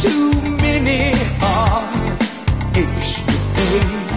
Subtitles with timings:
[0.00, 0.38] to
[3.00, 4.07] save you.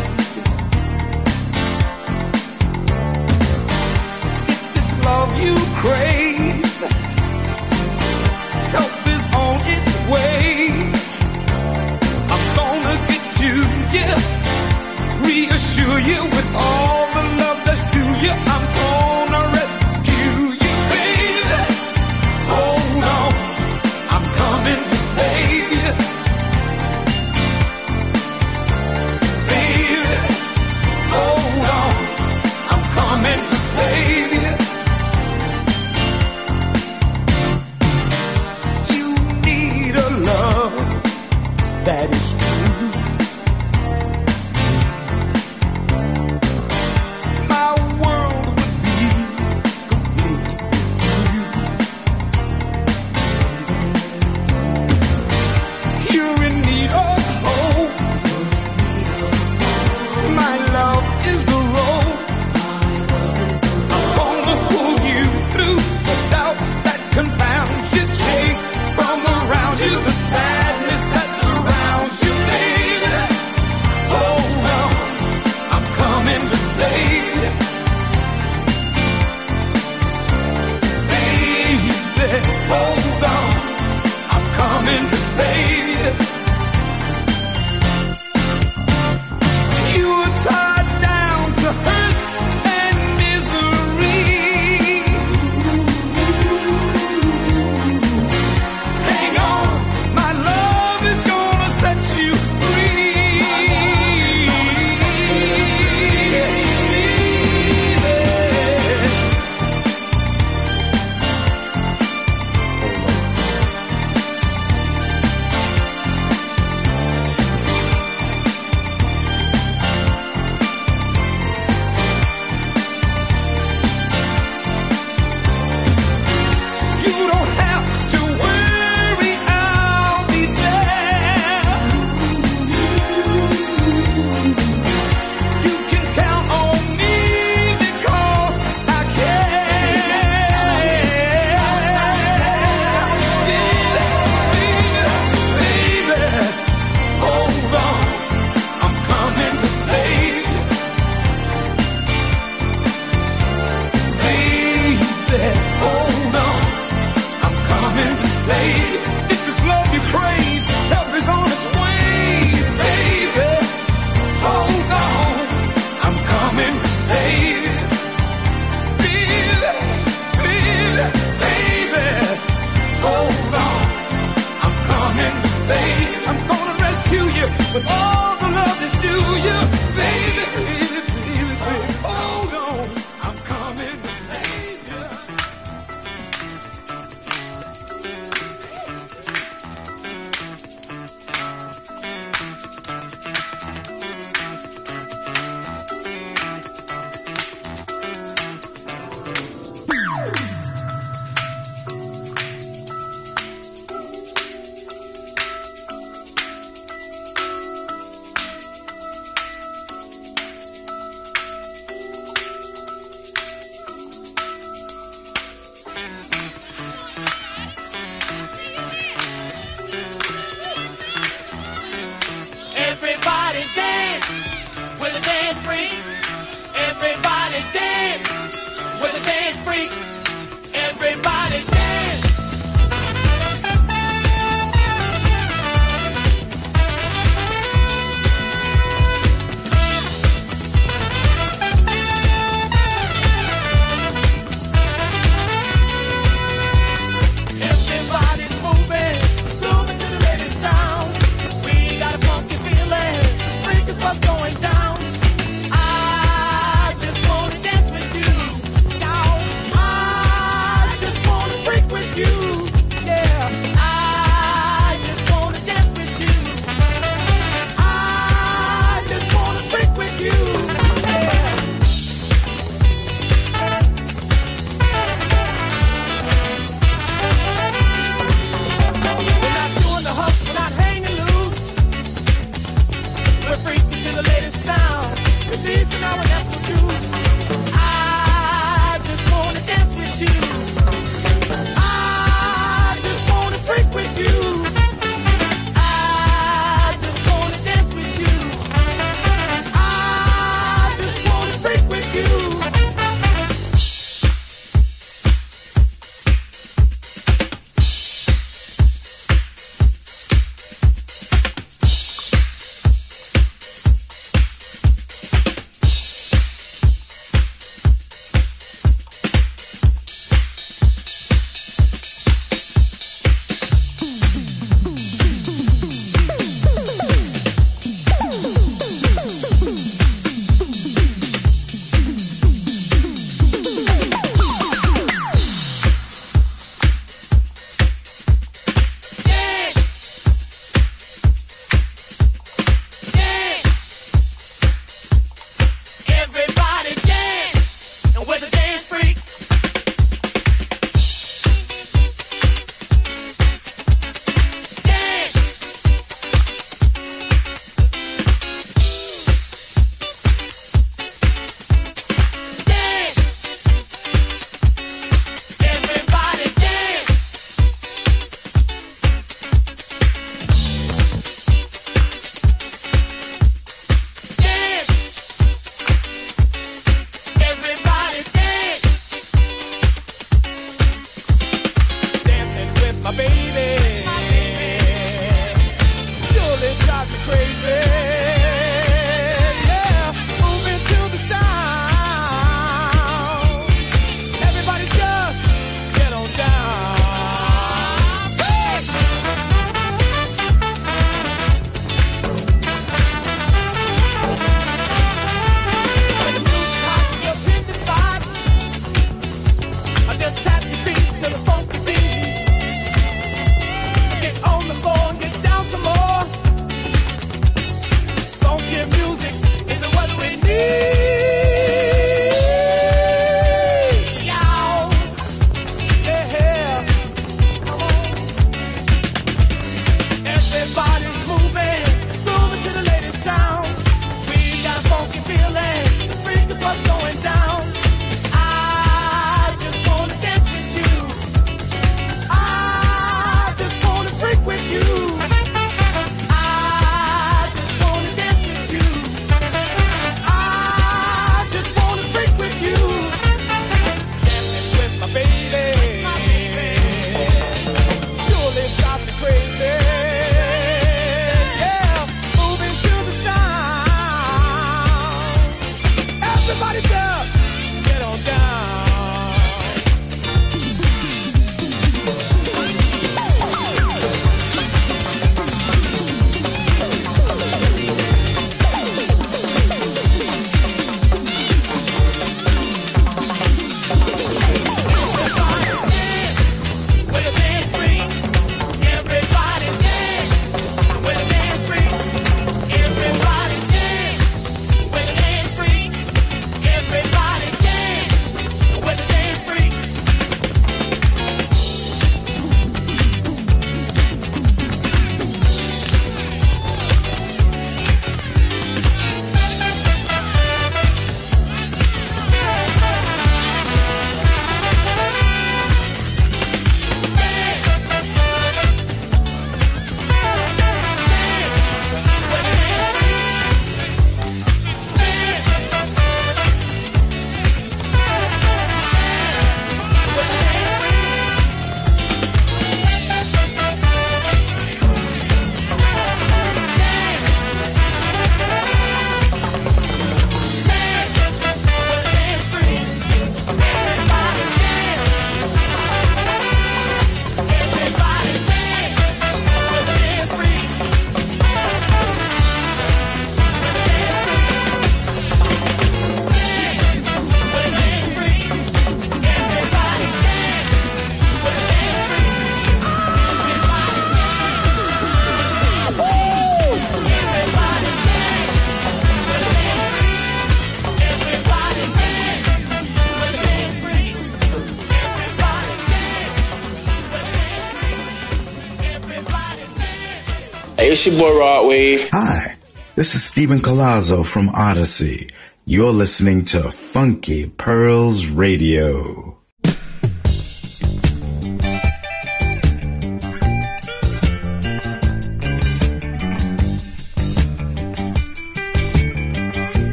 [581.03, 582.09] It's your boy Rod Wave.
[582.11, 582.55] Hi,
[582.93, 585.31] this is Steven Collazo from Odyssey.
[585.65, 589.40] You're listening to Funky Pearls Radio.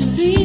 [0.00, 0.37] Indications that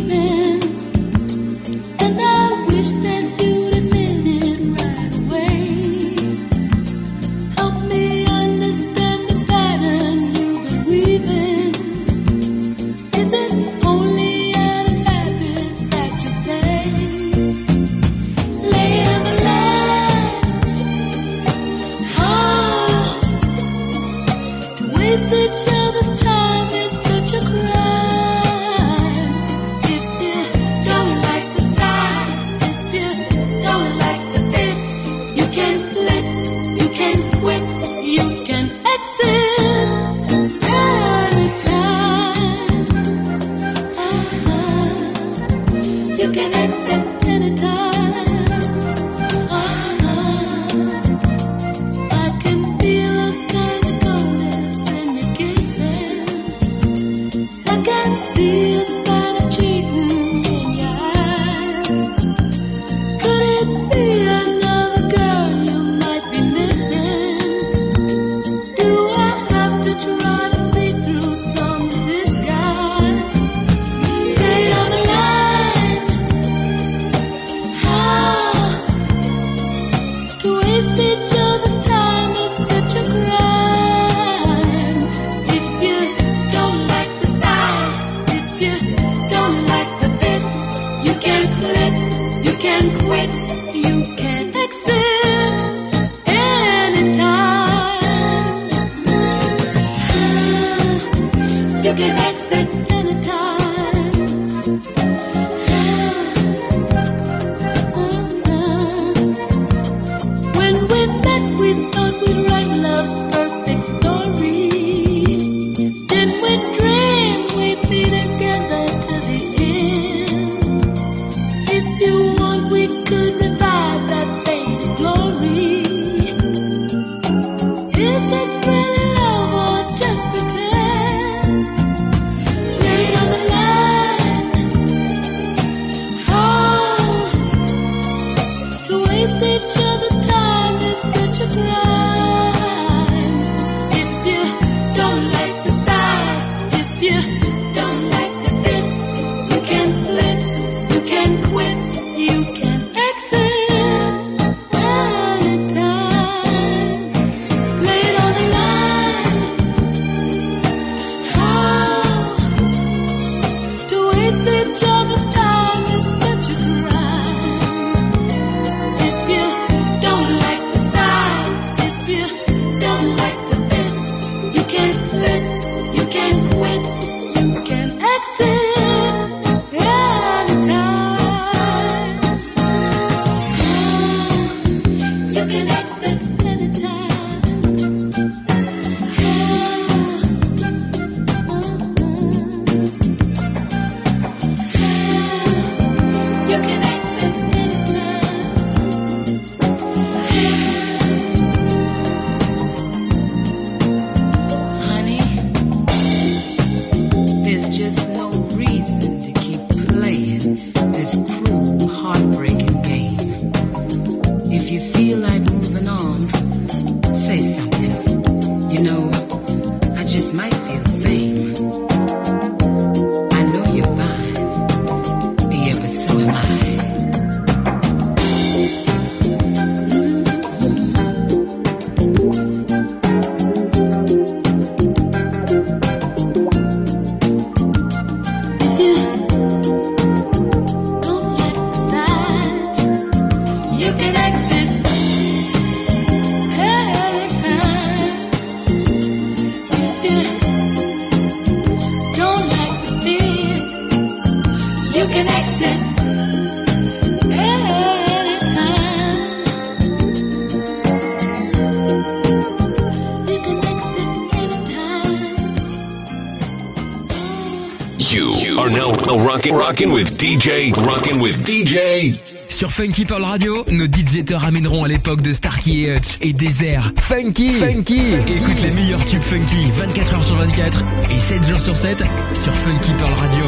[269.51, 272.17] rocking, rocking with DJ, rocking with DJ.
[272.49, 276.33] Sur Funky Pearl Radio, nos DJ te ramèneront à l'époque de Starkey et Hutch et
[276.33, 276.93] Désert.
[276.97, 281.75] Funky, funky, Écoute les meilleurs tubes funky 24 heures sur 24 et 7 jours sur
[281.75, 282.03] 7
[282.35, 283.43] sur Funky Pearl Radio.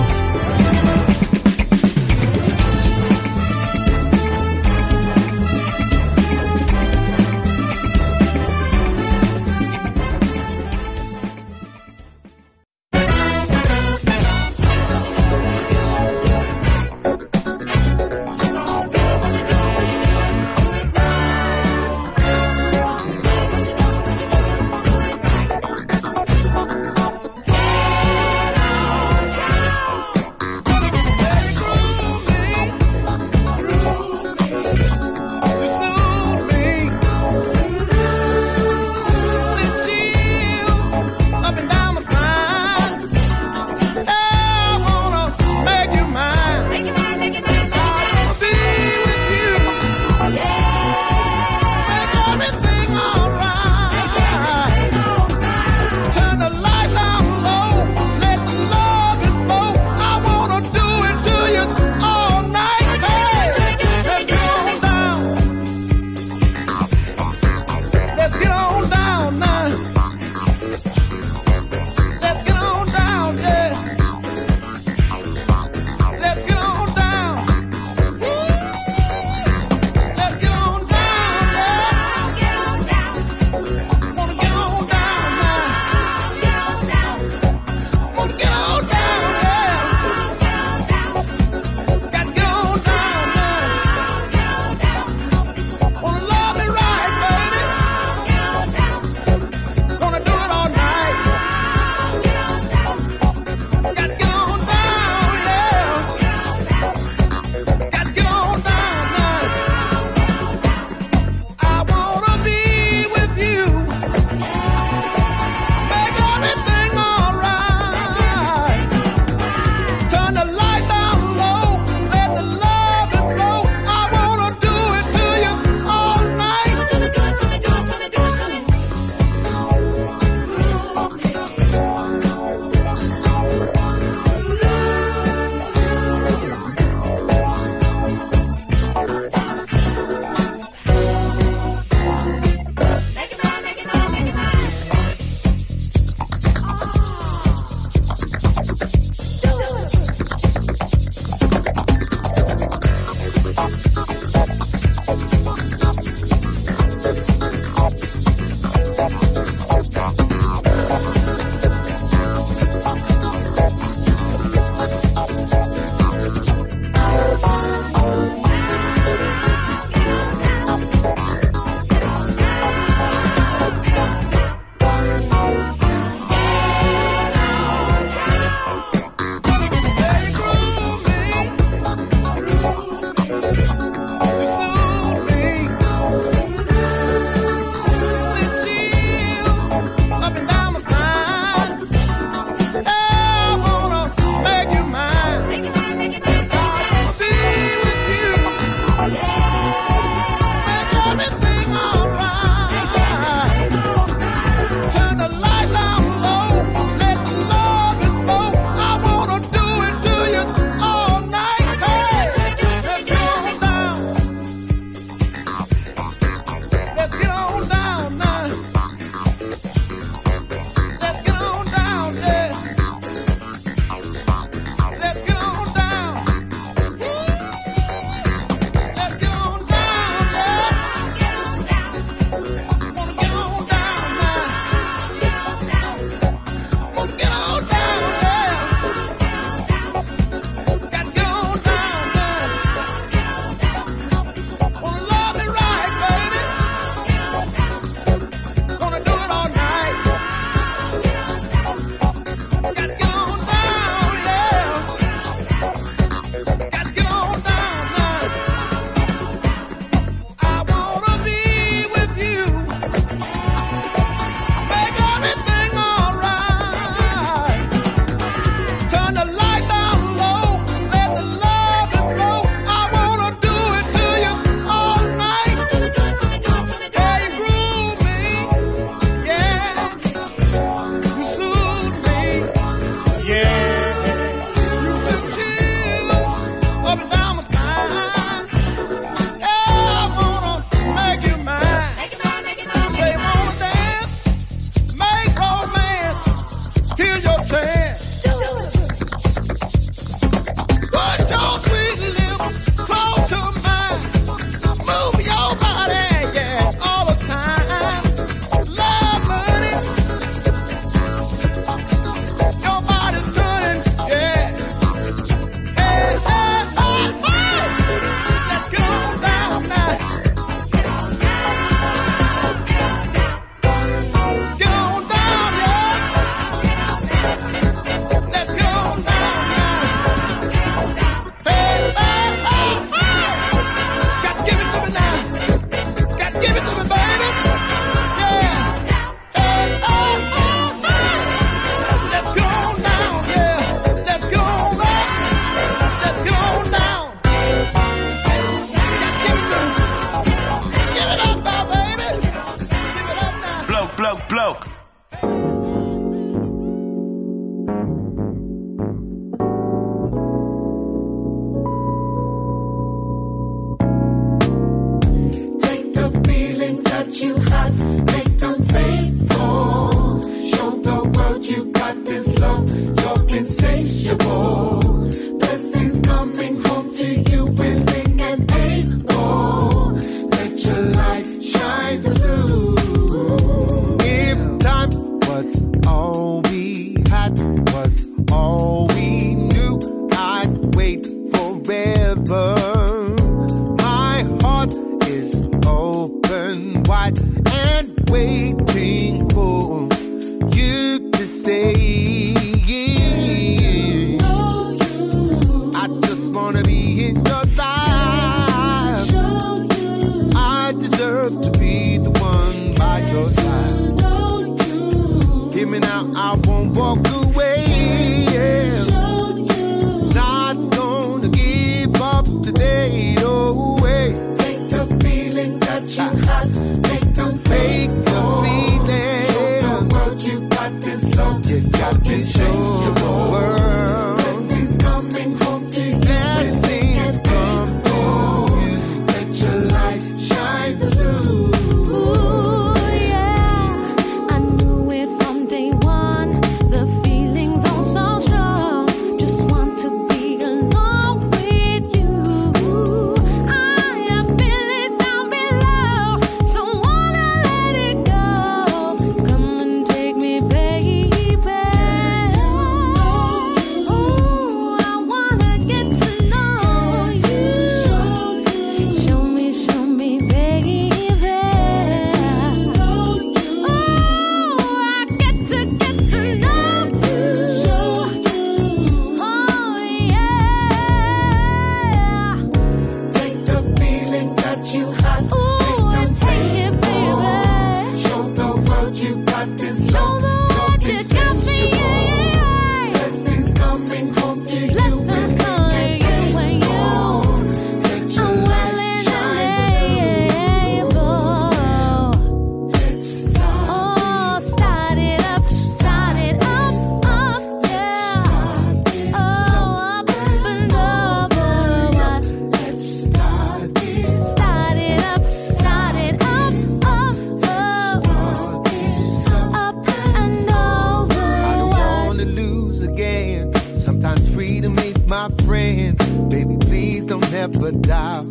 [527.48, 528.26] never doubt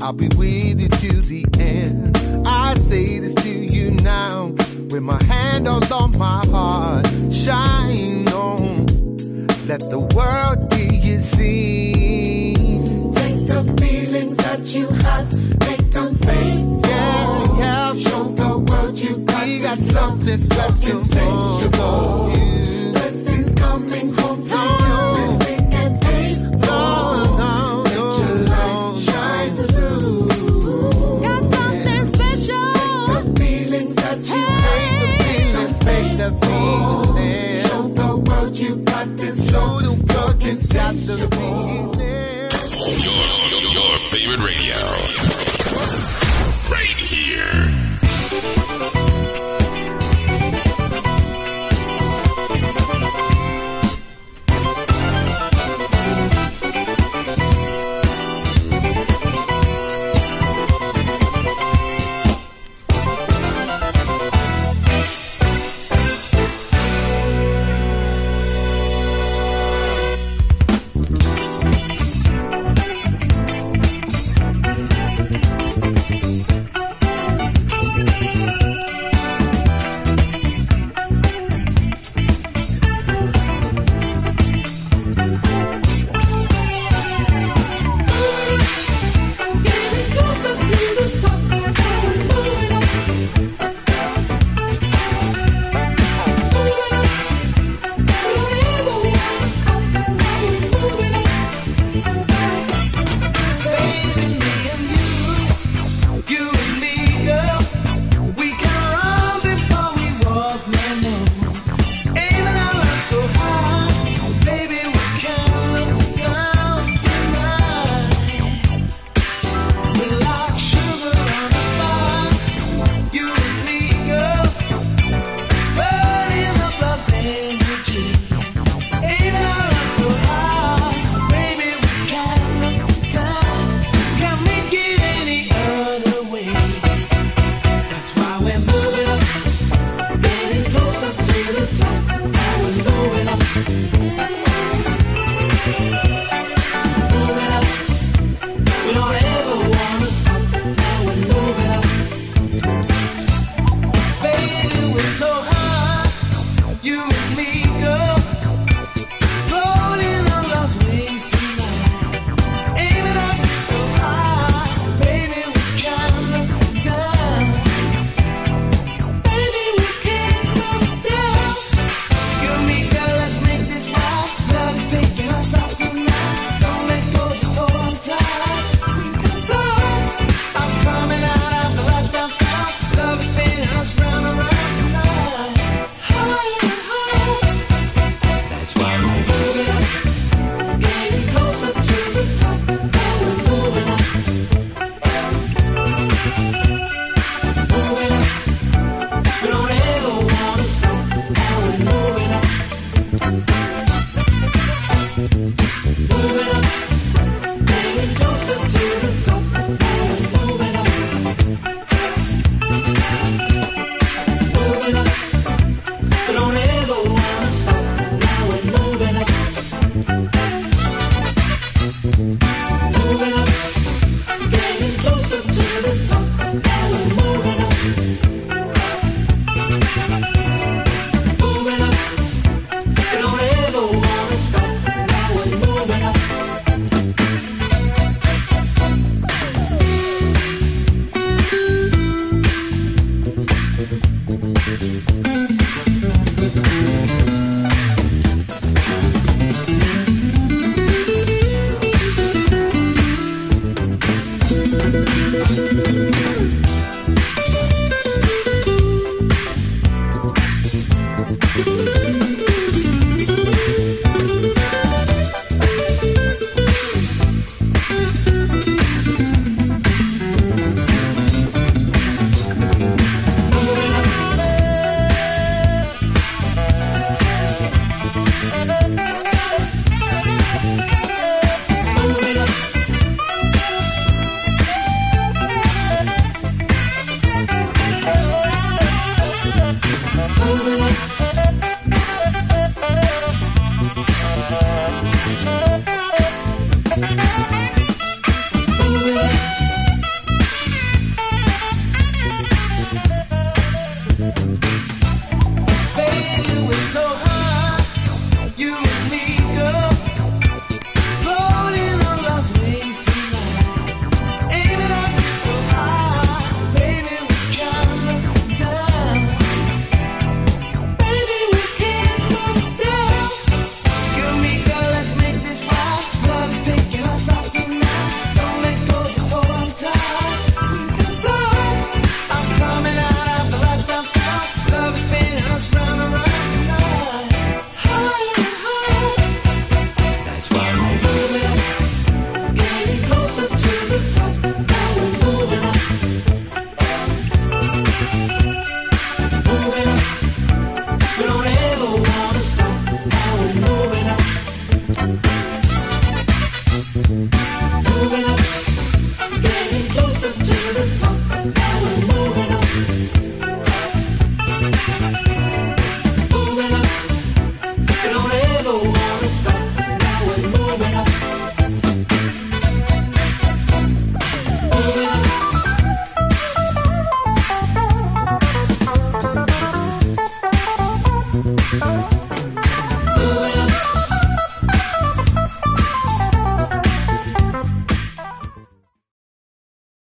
[0.00, 2.16] I'll be with you to the end.
[2.46, 4.54] I say this to you now
[4.90, 5.82] with my hand on
[6.16, 7.06] my heart.
[7.32, 8.86] Shine on,
[9.66, 12.54] let the world be you see.
[13.14, 15.32] Take the feelings that you have,
[15.66, 16.80] make them faithful.
[16.86, 17.94] Yeah, yeah.
[17.94, 22.30] Show the world you got, we got something special, sensational.
[22.92, 25.38] Blessings coming home to oh.
[25.42, 25.49] you.
[40.92, 41.89] not the thing.